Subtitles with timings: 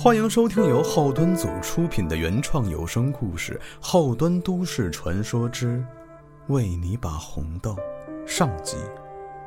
[0.00, 5.84] 欢迎收听由后端组出品的原创有声故事《后端都市传说之
[6.46, 7.74] 为你把红豆》
[8.24, 8.76] 上集，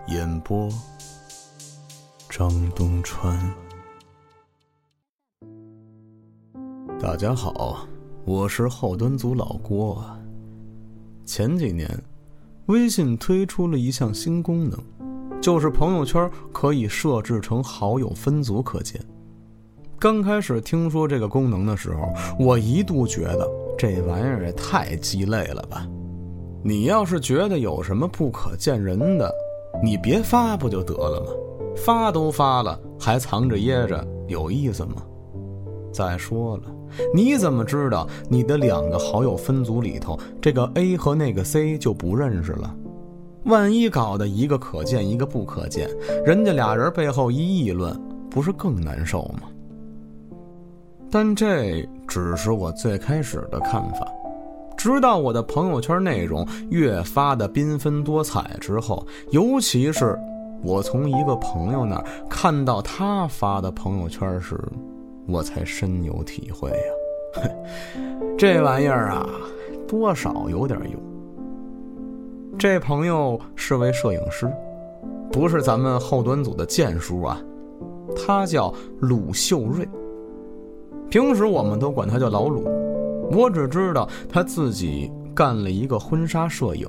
[0.08, 0.68] 演播
[2.30, 3.40] 张东川。
[7.00, 7.88] 大家好，
[8.26, 10.04] 我是后端组老郭。
[11.26, 11.90] 前几年，
[12.66, 14.78] 微信推出了一项新功能，
[15.42, 19.02] 就是朋友圈可以设置成好友分组可见。
[20.02, 23.48] 刚开始听说这个功能的时候，我一度觉得
[23.78, 25.88] 这玩意儿也太鸡肋了吧！
[26.64, 29.32] 你要是觉得有什么不可见人的，
[29.84, 31.28] 你别发不就得了吗？
[31.76, 35.04] 发都发了，还藏着掖着，有意思吗？
[35.94, 36.64] 再说了，
[37.14, 42.76] 你怎么知道你的两个好友分组里头，这个 A 和那个 C 就不认识了？
[43.44, 45.88] 万一搞得一个可见一个不可见，
[46.26, 47.96] 人家俩人背后一议论，
[48.32, 49.48] 不是更难受吗？
[51.12, 54.08] 但这只是我最开始的看法，
[54.78, 60.18] 直到我的朋友圈内容越发的缤纷多彩之后，尤其是
[60.64, 64.58] 我从一个朋友那儿看到他发的朋友圈时，
[65.28, 67.44] 我才深有体会呀。
[68.38, 69.28] 这玩意儿啊，
[69.88, 70.94] 多少有点用。
[72.58, 74.50] 这朋友是位摄影师，
[75.30, 77.42] 不是咱们后端组的剑叔啊，
[78.16, 79.86] 他叫鲁秀瑞。
[81.12, 82.64] 平时我们都管他叫老鲁，
[83.34, 86.88] 我只知道他自己干了一个婚纱摄影，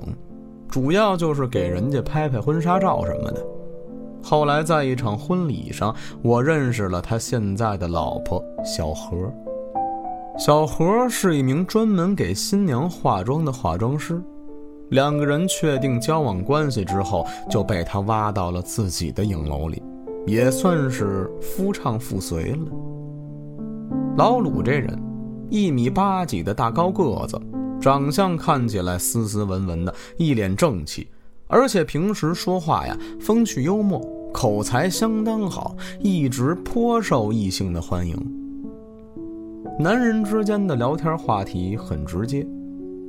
[0.69, 3.45] 主要就是给人家拍拍婚纱照什么的。
[4.23, 9.29] 后来在一场婚礼上，我认识了他现在的老婆小何。
[10.39, 14.23] 小何是一名专门给新娘化妆的化妆师，
[14.91, 19.83] 两个人确定交往关系之后，就被他挖到了自己的影楼里，
[20.25, 22.92] 也算是夫唱妇随了。
[24.15, 24.95] 老鲁这人，
[25.49, 27.41] 一米八几的大高个子，
[27.81, 31.07] 长相看起来斯斯文文的，一脸正气，
[31.47, 33.99] 而且平时说话呀风趣幽默，
[34.31, 38.15] 口才相当好，一直颇受异性的欢迎。
[39.79, 42.45] 男人之间的聊天话题很直接，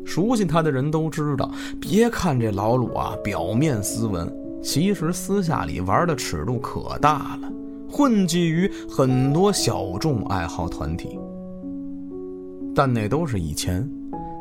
[0.07, 1.51] 熟悉他的人都知道。
[1.79, 7.53] 别看这老鲁啊，表面斯文，其实私下里玩的尺度可大了。
[7.97, 11.17] 混迹于很多小众爱好团体，
[12.75, 13.89] 但那都是以前。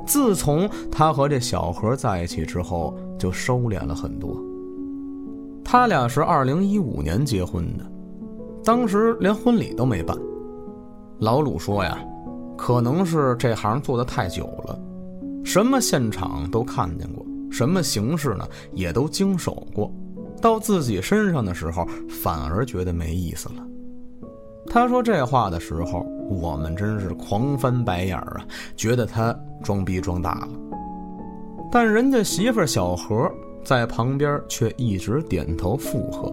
[0.08, 4.44] 自从他和这小何在一起之后，就收敛了很多。
[5.64, 7.86] 他俩是二零一五年结婚的，
[8.64, 10.18] 当时连婚礼都没办。
[11.20, 12.04] 老鲁说呀，
[12.58, 14.80] 可能是这行做的太久了，
[15.44, 19.94] 什么现场都看见过，什么形式呢也都经手过。
[20.44, 23.66] 到自己身上的时候，反而觉得没意思了。
[24.68, 28.46] 他说这话的时候，我们真是狂翻白眼儿啊，
[28.76, 29.34] 觉得他
[29.64, 30.50] 装逼装大了。
[31.72, 33.32] 但人家媳妇小何
[33.64, 36.28] 在旁边却一直点头附和，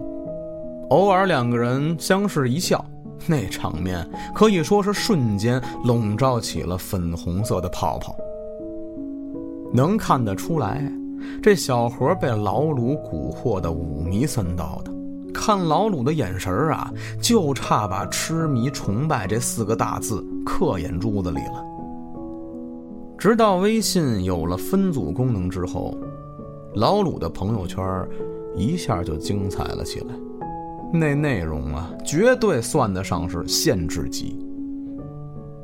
[0.89, 2.83] 偶尔两个人相视一笑，
[3.27, 4.05] 那场面
[4.35, 8.13] 可以说是瞬间笼罩起了粉红色的泡泡。
[9.73, 10.83] 能看得出来。
[11.41, 14.91] 这小何被老鲁蛊惑的五迷三道的，
[15.33, 21.65] 看老鲁的眼神啊，就差把痴迷崇拜这四个大字刻眼珠子里了。
[23.17, 25.97] 直到微信有了分组功能之后，
[26.75, 27.83] 老鲁的朋友圈
[28.55, 30.15] 一下就精彩了起来，
[30.91, 34.37] 那内容啊，绝对算得上是限制级。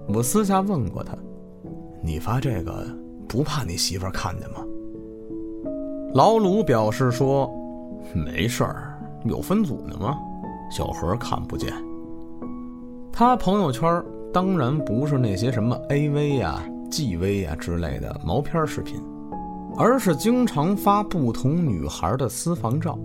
[0.08, 1.18] 我私下问过他
[2.02, 2.88] ：“你发这个
[3.28, 4.64] 不怕你媳妇看见吗？”
[6.14, 7.52] 老鲁表示说
[8.16, 10.18] ：“没事儿，有分组呢吗？
[10.72, 11.72] 小何看不见。
[13.12, 14.04] 他朋友圈
[14.34, 18.96] 当然不是那些什么 AV 呀、GV 呀之类的毛片视频，
[19.78, 22.98] 而是经常发不同女孩的私房照，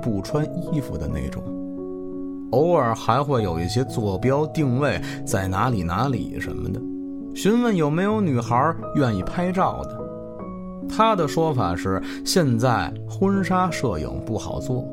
[0.00, 1.42] 不穿衣服的那种。
[2.52, 6.80] 偶尔还会有一些坐标定位在哪里哪里什么的，
[7.34, 9.97] 询问有没有女孩愿意拍照的。”
[10.88, 14.84] 他的说法是，现在婚纱摄影不好做，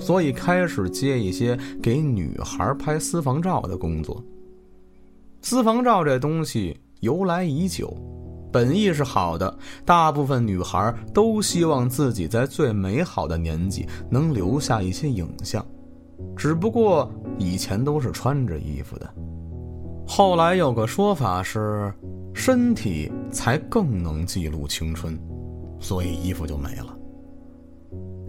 [0.00, 4.22] 所以开始接一些给女孩拍私房照的工作。
[5.42, 7.94] 私房照这东西由来已久，
[8.52, 15.64] 本意是好的，大部分女孩都希望自己在最美好的年纪能留下一些影像，
[16.36, 19.14] 只不过以前都是穿着衣服的，
[20.06, 21.92] 后来有个说法是，
[22.32, 25.18] 身体才更能记录青春。
[25.82, 26.96] 所以衣服就没了。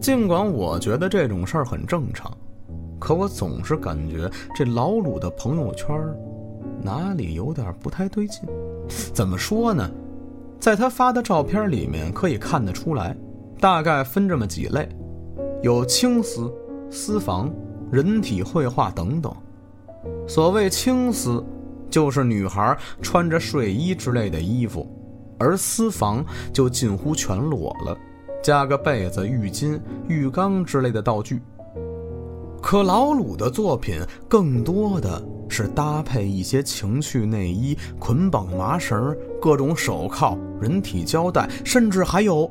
[0.01, 2.29] 尽管我觉得这种事儿很正常，
[3.00, 5.95] 可我总是感觉这老鲁的朋友圈
[6.81, 8.41] 哪里有点不太对劲。
[9.13, 9.89] 怎么说呢？
[10.59, 13.15] 在他发的照片里面可以看得出来，
[13.59, 14.89] 大概分这么几类：
[15.61, 16.51] 有青丝、
[16.89, 17.49] 私房、
[17.91, 19.33] 人体绘画等等。
[20.27, 21.41] 所谓青丝，
[21.89, 24.85] 就是女孩穿着睡衣之类的衣服，
[25.44, 26.24] 而私房
[26.54, 27.98] 就近乎全裸了，
[28.42, 31.42] 加个被子、浴巾、浴缸之类的道具。
[32.62, 34.00] 可老鲁的作品
[34.30, 42.50] 更多的是搭配一些情趣内衣、捆绑麻绳、各种手铐、人体胶带，甚至还有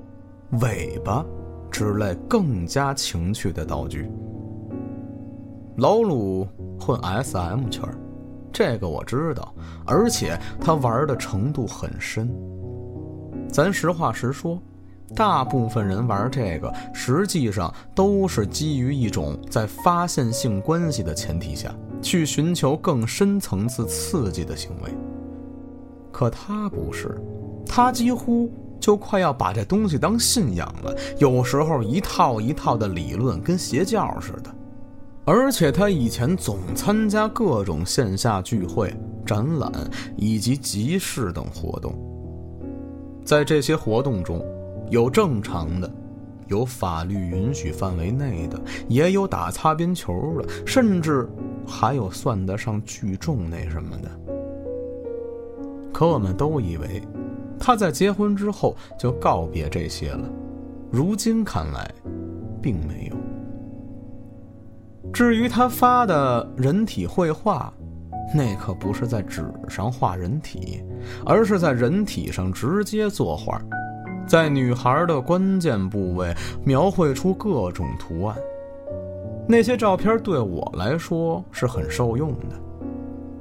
[0.61, 1.25] 尾巴
[1.71, 4.06] 之类更加情趣的道具。
[5.79, 6.47] 老鲁
[6.79, 7.83] 混 SM 圈，
[8.53, 9.55] 这个我知道，
[9.87, 12.31] 而且他玩的程度很深。
[13.52, 14.60] 咱实话实说。
[15.14, 21.70] 大部分人玩这个，实际上都是基于一种在发现性关系的前提下
[22.00, 24.90] 去寻求更深层次刺激的行为。
[26.10, 27.14] 可他不是，
[27.66, 28.50] 他几乎
[28.81, 34.50] 就快要把这东西当信仰了，有时候一套一套的理论跟邪教似的。
[35.26, 38.94] 而且他以前总参加各种线下聚会、
[39.26, 39.70] 展览
[40.16, 41.94] 以及集市等活动，
[43.24, 44.44] 在这些活动中。
[44.90, 45.90] 有正常的，
[46.48, 51.26] 有法律允许范围内的，也有打擦边球的，甚至
[51.66, 54.10] 还有算得上聚众那什么的。
[55.94, 57.00] 可我们都以为
[57.58, 60.28] 他在结婚之后就告别这些了，
[60.90, 61.90] 如今看来，
[62.60, 63.16] 并没有。
[65.10, 67.72] 至于他发的人体绘画，
[68.34, 70.82] 那可不是在纸上画人体，
[71.26, 73.61] 而是在人体上直接作画。
[74.26, 76.34] 在女孩的关键部位
[76.64, 78.37] 描绘出各种图案，
[79.46, 82.56] 那些照片对我来说是很受用的。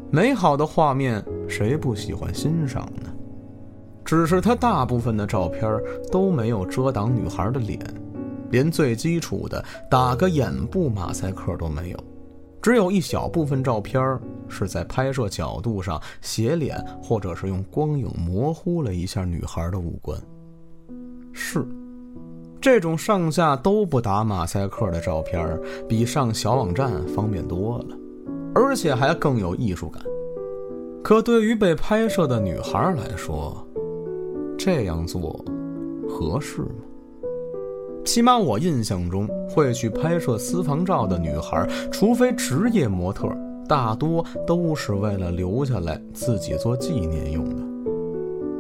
[0.10, 3.10] 美好的画面，谁不喜欢欣赏呢？
[4.04, 5.80] 只是他大部分的照片
[6.12, 7.80] 都没有遮挡女孩的脸，
[8.50, 11.98] 连最基础的打个眼部马赛克都没有。
[12.62, 14.20] 只有一小部分照片
[14.52, 20.20] 是在拍摄角度上斜脸，或者是用光影模糊了一下女孩的五官。
[21.32, 21.66] 是，
[22.60, 27.98] 这种上下都不打马赛克的照片，比上小网站方便多了，
[28.54, 30.04] 而且还更有艺术感。
[31.02, 33.66] 可对于被拍摄的女孩来说，
[34.58, 35.44] 这样做
[36.08, 36.76] 合适吗？
[38.04, 43.28] 起码我印象中，会去拍摄私房照的女孩，除非职业模特，
[43.72, 47.64] 大多都是为了留下来自己做纪念用的。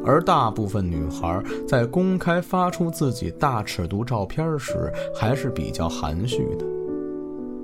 [0.05, 6.65] 而大部分女孩在公开发出自己大尺度照片时，还是比较含蓄的。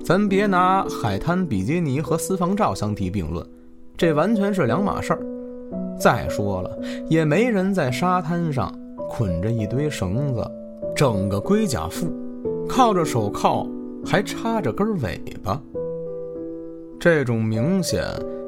[0.04, 3.42] 咱别拿海滩比基尼和私房照相提并论，
[3.96, 5.20] 这完全是两码事儿。
[5.98, 6.78] 再说了，
[7.08, 8.70] 也没人在沙滩上
[9.08, 10.46] 捆着一堆绳子，
[10.94, 12.12] 整个龟甲腹，
[12.68, 13.66] 靠着手铐，
[14.04, 15.58] 还插着根尾巴。
[17.00, 18.04] 这种明显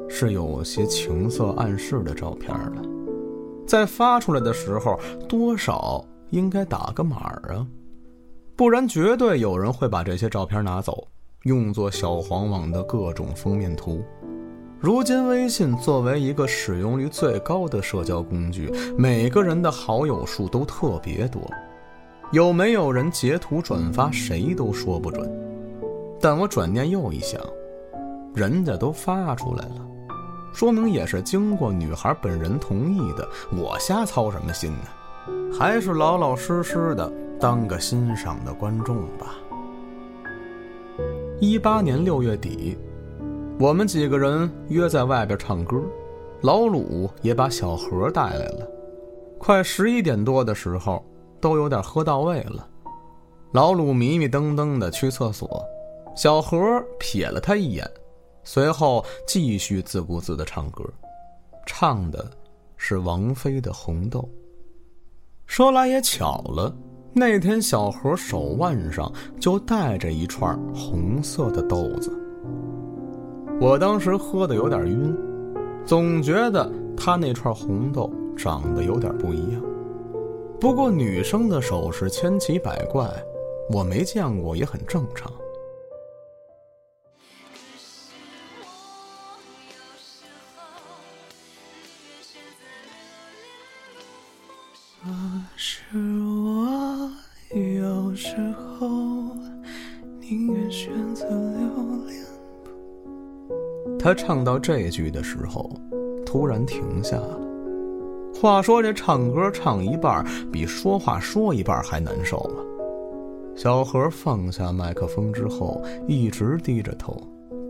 [0.09, 2.81] 是有些情色暗示的照片了。
[3.65, 4.99] 在发出来的时候，
[5.29, 7.15] 多少应该打个码
[7.47, 7.65] 啊，
[8.57, 11.07] 不然绝对有人会把这些照片拿走，
[11.43, 14.03] 用作小黄网的各种封面图。
[14.81, 21.41] 如今微信作为一个使用率最高的社交工具，每个人的好友数都特别多，
[22.33, 25.31] 有没有人截图转发，谁都说不准。
[26.19, 27.39] 但我转念又一想，
[28.33, 29.87] 人家都发出来了。
[30.53, 35.57] 说明也是经过女孩本人同意的，我瞎操什么心呢？
[35.57, 39.35] 还是老老实实的当个欣赏的观众吧。
[41.39, 42.77] 一八年六月底，
[43.59, 45.81] 我们几个人约在外边唱歌，
[46.41, 48.67] 老鲁也把小何带来了。
[49.37, 51.03] 快十一点多的时候，
[51.39, 52.67] 都有点喝到位了。
[53.53, 55.63] 老鲁迷迷瞪瞪的去厕所，
[56.15, 56.57] 小何
[56.99, 57.89] 瞥了他一眼。
[58.43, 60.83] 随后继续自顾自的唱歌，
[61.65, 62.29] 唱的
[62.75, 64.19] 是王菲的《红豆》。
[65.45, 66.73] 说来也巧了，
[67.13, 72.11] 那天小何手腕上就戴着一串红色的豆子。
[73.59, 75.15] 我当时喝的有点晕，
[75.85, 79.61] 总觉得他那串红豆长得有点不一样。
[80.59, 83.07] 不过女生的首饰千奇百怪，
[83.69, 85.31] 我没见过也很正常。
[95.63, 97.07] 是我
[97.55, 98.89] 有时候
[100.19, 101.67] 宁愿选择留
[102.07, 102.19] 恋。
[103.99, 105.69] 他唱到这句的时候，
[106.25, 107.39] 突然停下了。
[108.33, 112.57] 话说这唱歌唱一半，比说话说一半还难受啊！
[113.55, 117.15] 小何放下麦克风之后，一直低着头，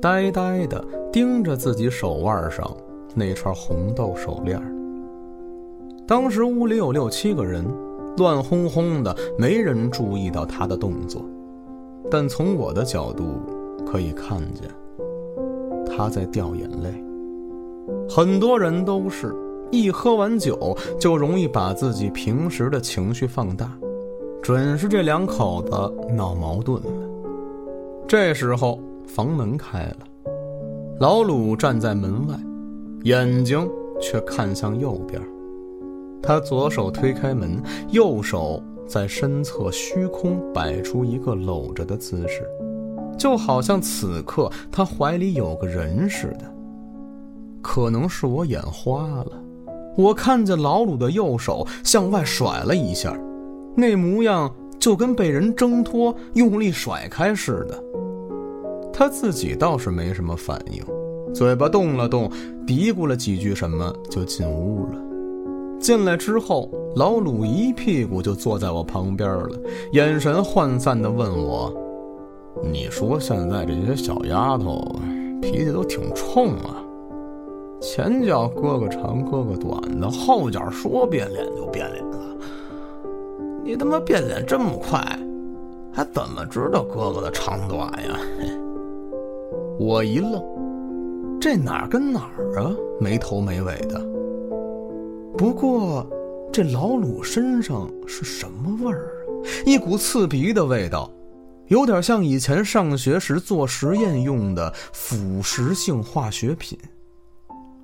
[0.02, 0.82] 呆呆的
[1.12, 2.74] 盯着自己手腕上
[3.14, 4.81] 那串红豆手链儿。
[6.12, 7.66] 当时屋里有六七个人，
[8.18, 11.24] 乱哄哄的，没人注意到他的动作。
[12.10, 13.24] 但从我的角度
[13.90, 14.70] 可以看见，
[15.86, 17.02] 他在掉眼泪。
[18.10, 19.34] 很多人都是
[19.72, 23.72] 一喝完酒就容易把自己平时的情绪放大，
[24.42, 25.72] 准是这两口子
[26.14, 26.92] 闹矛盾了。
[28.06, 28.78] 这时候
[29.08, 30.00] 房门开了，
[31.00, 32.36] 老鲁站在门外，
[33.04, 33.66] 眼睛
[34.02, 35.22] 却看向右边。
[36.22, 38.62] 他左手推开门，右手。
[38.88, 42.46] 在身侧虚空摆出一个搂着的姿势，
[43.18, 46.54] 就好像此刻他怀里有个人似的。
[47.62, 49.32] 可能是我眼花了，
[49.96, 53.18] 我看见老鲁的右手向外甩了一下，
[53.78, 57.84] 那模样就跟被人挣脱、用力甩开似的。
[58.92, 60.84] 他自己倒是没什么反应，
[61.34, 62.30] 嘴巴动了动，
[62.68, 65.11] 嘀咕了几句什么，就进屋了。
[65.82, 69.50] 进来之后，老鲁一屁股就坐在我旁边了，
[69.94, 71.74] 眼神涣散地问我
[72.72, 74.80] ：“你说现在这些小丫头
[75.42, 76.78] 脾气都挺冲啊？
[77.82, 82.20] 前脚哥哥长哥哥短的，后脚说变脸就变脸了。
[83.64, 85.00] 你他妈变脸这么快，
[85.92, 88.20] 还怎么知道哥哥的长短呀？”
[89.80, 90.40] 我一愣，
[91.40, 92.72] 这哪儿跟哪儿啊？
[93.00, 94.00] 没头没尾的。
[95.42, 96.08] 不过，
[96.54, 99.10] 这老鲁身上是什么味儿啊？
[99.66, 101.12] 一股刺鼻的味道，
[101.66, 106.78] 有点像以前上学时做实验用的腐蚀性化学品。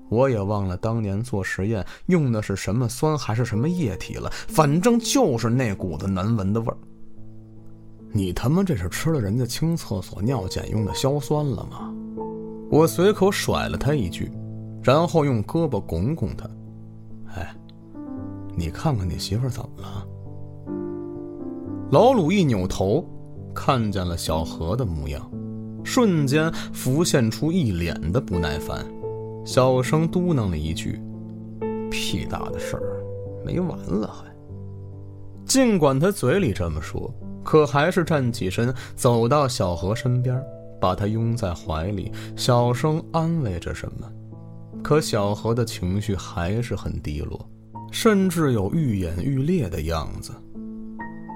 [0.07, 6.77] 我也忘了当年做实验用的是什么酸还是什么液体了，反正就是那股子难闻的味儿。
[8.11, 11.91] 你他妈这是吃了人家清厕所尿检用的硝酸了吗？
[12.69, 14.31] 我随口甩了他一句，
[14.83, 16.47] 然后用胳膊拱拱他。
[17.35, 17.55] 哎，
[18.55, 20.07] 你看看你媳妇怎么了？
[21.91, 23.05] 老鲁一扭头，
[23.53, 25.29] 看见了小何的模样，
[25.83, 28.85] 瞬间浮现出一脸的不耐烦，
[29.45, 31.01] 小声嘟囔了一句
[31.89, 33.01] ：“屁大的事儿，
[33.45, 34.25] 没完了还。”
[35.45, 37.09] 尽管他嘴里这么说，
[37.41, 40.43] 可还是站起身，走到小何身边，
[40.81, 44.11] 把他拥在怀里，小声安慰着什么。
[44.87, 47.45] 可小何的情绪还是很低落，
[47.91, 50.31] 甚至有愈演愈烈的样子。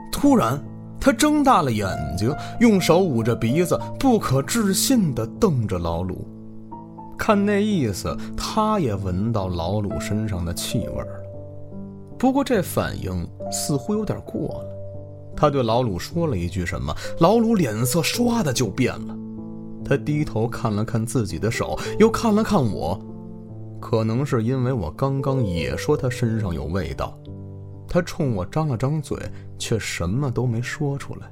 [0.09, 0.57] 突然，
[1.01, 6.25] 他睁大了眼睛，用手捂着鼻子，不可置信地瞪着老鲁。
[7.17, 11.07] 看那意思，他也闻到老鲁身上的气味了。
[12.17, 14.65] 不过这反应似乎有点过了。
[15.35, 19.13] 他对老鲁说了一句什么，老鲁脸色唰的就变了。
[19.83, 22.97] 他低头看了看自己的手，又看了看我。
[23.81, 27.17] 可能是因为我刚刚也说他身上有味道，
[27.89, 29.17] 他冲我张了张嘴，
[29.57, 31.29] 却什么都没说出来。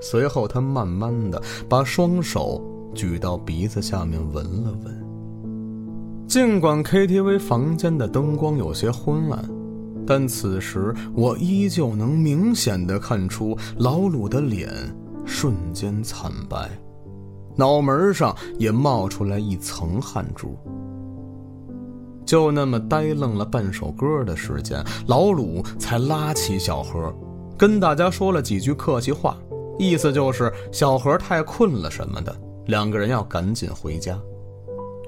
[0.00, 2.62] 随后，他慢慢的把双手
[2.94, 6.26] 举到鼻子下面闻了闻。
[6.28, 9.44] 尽管 KTV 房间的灯光有些昏暗，
[10.06, 14.68] 但此时我依旧能明显的看出老鲁的脸
[15.24, 16.70] 瞬间惨白，
[17.56, 20.56] 脑门上也冒出来一层汗珠。
[22.26, 27.14] 就那么呆愣了半首歌的时间，老鲁才拉起小何，
[27.56, 29.36] 跟大家说了几句客气话，
[29.78, 32.34] 意思就是小何太困了什么的，
[32.66, 34.18] 两个人要赶紧回家。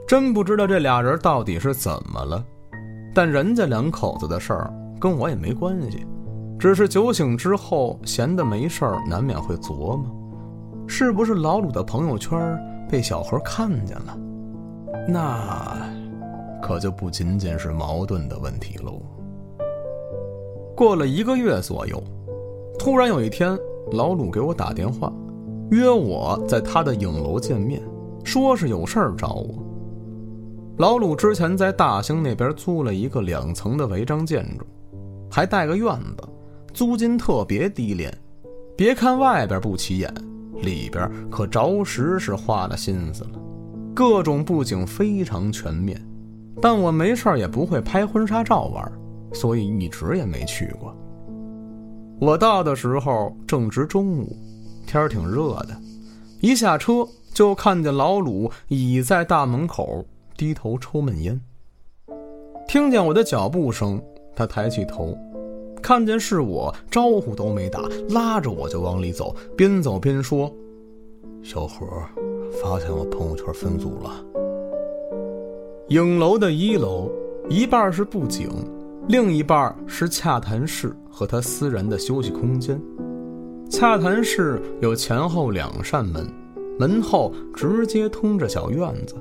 [0.07, 2.43] 真不知道这俩人到底是怎么了，
[3.13, 6.07] 但人家两口子的事儿跟我也没关系，
[6.59, 10.07] 只是酒醒之后闲的没事儿，难免会琢磨，
[10.87, 12.59] 是不是老鲁的朋友圈
[12.89, 14.17] 被小何看见了？
[15.09, 15.78] 那。
[16.63, 19.01] 可就不仅仅是矛盾的问题喽。
[20.77, 22.03] 过了一个月左右，
[22.79, 23.59] 突然有一天，
[23.93, 25.13] 老鲁给我打电话，
[25.71, 27.83] 约我在他的影楼见面，
[28.25, 29.65] 说是有事儿找我。
[30.79, 34.65] 老鲁之前在大兴那边租了一个两层的违章建筑，
[35.29, 36.29] 还带个院子，
[36.73, 38.17] 租金特别低廉。
[38.77, 40.15] 别看外边不起眼，
[40.63, 43.31] 里边可着实是花了心思了，
[43.93, 46.01] 各种布景非常全面。
[46.61, 48.93] 但我没事也不会拍婚纱照玩，
[49.33, 50.95] 所以一直也没去过。
[52.21, 54.37] 我到的时候正值中午，
[54.87, 55.77] 天挺热的，
[56.41, 60.05] 一下车就看见老鲁倚在大门口
[60.37, 61.41] 低头抽闷烟。
[62.67, 64.03] 听见我的脚步声，
[64.35, 65.17] 他抬起头，
[65.81, 70.53] 看见是我，招呼都没打，拉着我就往里走，边走边说
[71.43, 71.87] ：“小何，
[72.61, 74.11] 发现我朋友圈分组了。
[75.89, 77.11] 影楼的一楼，
[77.49, 78.47] 一半是布景，
[79.09, 82.79] 另一半是洽谈室和他私人的休息空间。
[83.71, 86.31] 洽谈室有前后两扇门，
[86.79, 89.15] 门后直接通着小院子。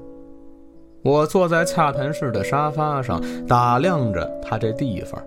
[1.04, 5.22] 我坐在洽谈室的沙发上，打量着他这地方。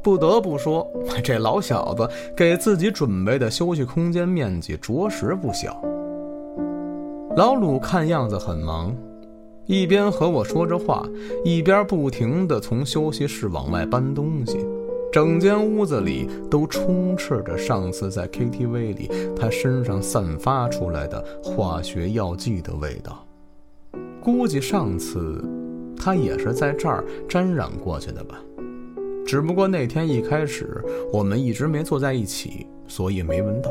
[0.00, 0.88] 不得不说，
[1.24, 5.82] 这老小子给自己准备的休息空间面积着实不小。
[7.36, 8.94] 老鲁看样子很忙，
[9.72, 11.08] 一边和我说着话，
[11.42, 14.58] 一边不停地从休息室往外搬东西。
[15.10, 23.26] 整间屋子里都充斥着上次在 KTV 里他身上散发出来的化学药剂的味道。
[24.20, 25.42] 估计上次
[25.96, 28.38] 他也是在这儿沾染过去的吧。
[29.24, 33.70] 只不过那天一开始我们一直没坐在一起，所以没闻到。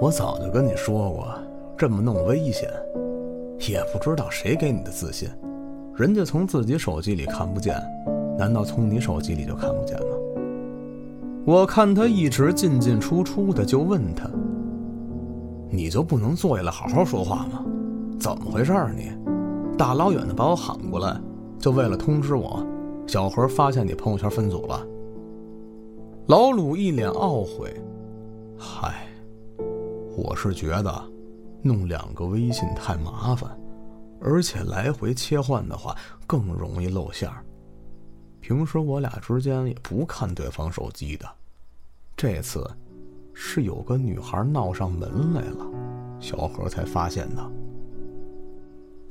[0.00, 1.28] 我早就跟你说过，
[1.76, 2.70] 这么弄危险。
[3.66, 5.28] 也不知道谁给你的自信，
[5.94, 7.74] 人家从自己手机里看不见，
[8.38, 10.06] 难道从你手机里就看不见吗？
[11.44, 14.28] 我看他一直进进出出的，就问他
[15.72, 17.64] ：“你就不能坐下来好好说话吗？
[18.20, 19.10] 怎么回事啊你？
[19.76, 21.18] 大老远的把我喊过来，
[21.58, 22.64] 就为了通知我？”
[23.08, 24.86] 小何发现你朋友圈分组了。
[26.26, 27.74] 老鲁一脸懊悔
[28.58, 29.06] ：“嗨，
[30.14, 31.02] 我是觉得
[31.68, 33.50] 弄两个微信太麻烦，
[34.20, 35.94] 而且来回切换的话
[36.26, 37.44] 更容易露馅儿。
[38.40, 41.28] 平时我俩之间也不看对方手机的，
[42.16, 42.68] 这次
[43.34, 45.66] 是有个女孩闹上门来了，
[46.18, 47.50] 小何才发现的。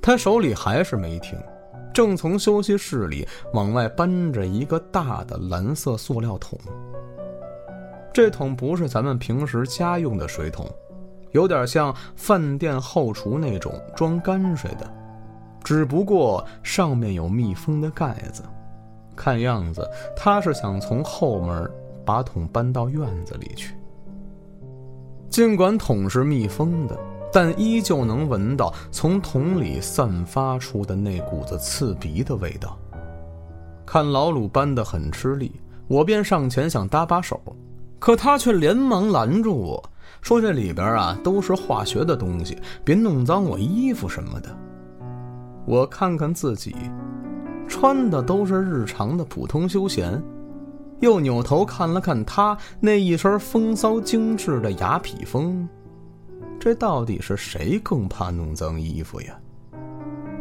[0.02, 1.40] 他手里还是没停。”
[1.94, 6.60] 正从休息室里往外搬着一个大的蓝色塑料桶。
[8.14, 10.70] 这桶不是咱们平时家用的水桶，
[11.32, 14.90] 有点像饭店后厨那种装泔水的，
[15.64, 18.44] 只不过上面有密封的盖子。
[19.16, 21.70] 看样子他是想从后门
[22.06, 23.76] 把桶搬到院子里去。
[25.30, 26.98] 尽管桶是密封的。
[27.30, 32.80] 但依旧能闻到从桶里散发出的那股子刺鼻的味道。
[33.86, 35.52] 看老鲁搬得很吃力，
[35.90, 37.40] 我便上前想搭把手，
[38.00, 39.90] 可他却连忙拦住我
[40.22, 44.50] 说：“这里边啊都是化学的东西，别弄脏我衣服什么的。”
[45.66, 46.76] 我看看自己，
[47.68, 50.22] 穿的都是日常的普通休闲，
[51.02, 55.68] 又扭头看了看他那一身风骚精致的雅痞风。
[56.60, 59.38] 这到底是谁更怕弄脏衣服呀？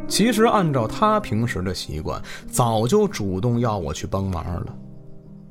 [0.08, 4.74] 其实按照他平时的习惯，早就主动要我去帮忙了。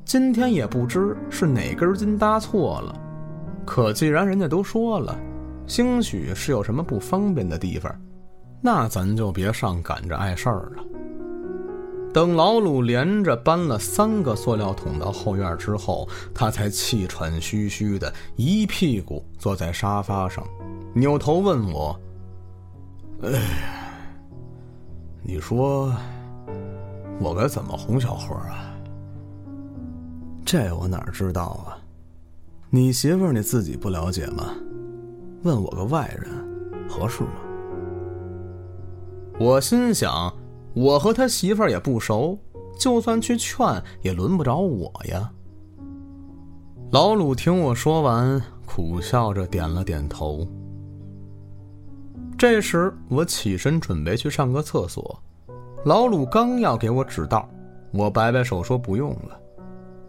[0.06, 2.98] 今天也不知是哪根筋搭错了，
[3.66, 5.18] 可既然人家都说了，
[5.66, 7.92] 兴许是有什么不方便的地方，
[8.62, 10.84] 那咱就别上赶着碍事儿了。
[12.14, 20.42] 等老鲁连着搬了三个塑料桶到后院之后，他才气喘吁吁的一屁股坐在沙发上，
[20.94, 21.94] 扭头问我
[23.22, 23.38] ：“哎，
[25.22, 25.92] 你说
[27.20, 28.72] 我该怎么哄小何啊？”
[30.46, 31.75] 这我哪知道啊？
[32.70, 34.54] 你媳妇儿你自己不了解吗？
[35.42, 36.30] 问我个外人
[36.88, 37.30] 合适吗？
[39.38, 40.32] 我心想。
[40.74, 42.38] 我和他媳妇儿也不熟，
[42.78, 45.32] 就算去劝也轮不着我呀。
[46.92, 50.46] 老鲁听我说完，苦笑着点了点头。
[52.36, 55.18] 这时我起身准备去上个厕所，
[55.86, 57.48] 老鲁刚要给我指道，
[57.92, 59.40] 我摆摆手说不用了。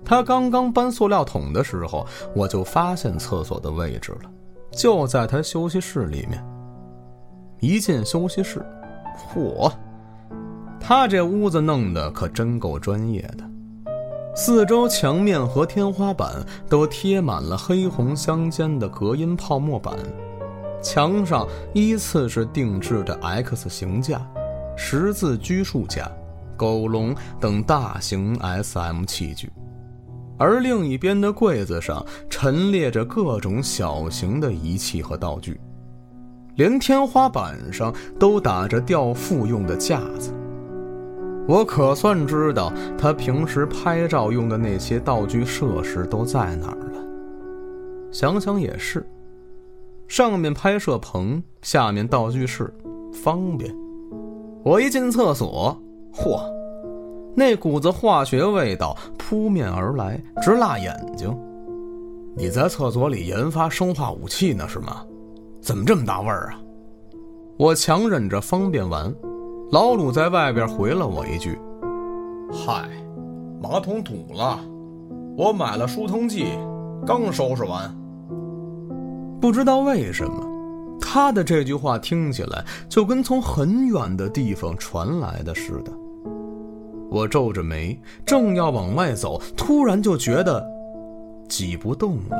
[0.09, 4.31] 他刚刚搬塑料桶的时候，我就发现厕所的位置了，
[4.71, 6.41] 就在他休息室里面。
[7.59, 8.65] 一进休息室，
[9.33, 9.69] 嚯！
[10.79, 13.43] 他这屋子弄得可真够专业的，
[14.33, 16.31] 四周墙面和天花板
[16.69, 19.93] 都贴满了黑红相间的隔音泡沫板，
[20.81, 24.25] 墙上依次是定制的 X 型架、
[24.77, 26.09] 十字拘束架、
[26.55, 29.51] 狗笼等大型 SM 器具，
[30.37, 35.59] 而另一边的柜子上陈列着各种小型的仪器和道具，
[36.55, 40.31] 连天花板上都打着吊腹用的架子。
[41.47, 47.01] 我可算知道他平时拍照用的那些道具设施都在哪儿了。
[48.11, 49.07] 想想也是，
[50.07, 52.73] 上面拍摄棚，下面道具室，
[53.13, 53.73] 方便。
[54.63, 55.81] 我一进厕所，
[56.13, 56.41] 嚯，
[57.39, 61.31] 那股子化学味道扑面而来，直辣眼睛。
[62.35, 65.05] 你在厕所里研发生化武器呢是吗？
[65.61, 66.59] 怎么这么大味儿啊？
[67.55, 69.13] 我强忍着方便完，
[69.71, 71.55] 老鲁在外边回了我一句
[72.51, 72.89] ：“嗨，
[73.61, 74.59] 马桶堵了，
[75.37, 76.47] 我买了疏通剂，
[77.05, 77.95] 刚收拾完。”
[79.39, 80.43] 不知道为什么，
[80.99, 85.91] 他的这句话听起来就跟从很远的地方传来的似的。
[87.09, 90.65] 我皱着眉，正要往外走，突然就觉得
[91.47, 92.37] 挤不动了。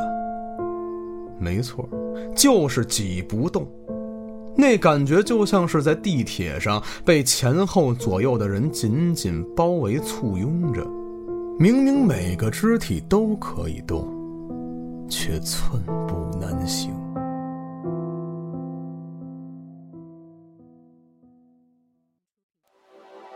[1.39, 1.87] 没错，
[2.35, 3.67] 就是挤不动。
[4.55, 10.83] 那感觉就像是在地铁上被前后左右的人紧紧包围簇拥着，
[11.59, 14.07] 明明每个肢体都可以动，
[15.07, 16.91] 却寸步难行。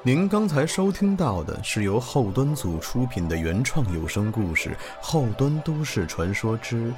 [0.03, 6.91] 您刚才收听到的是由后端组出品的原创有声故事《后端都市传说之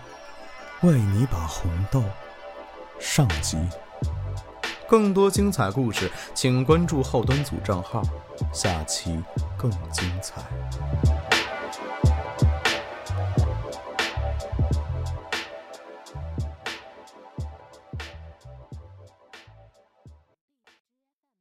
[0.84, 2.00] 为你把红豆》
[3.02, 3.58] 上集。
[4.88, 8.02] 更多精彩故事，请关注后端组账号，
[8.54, 9.22] 下期
[9.58, 10.42] 更精彩。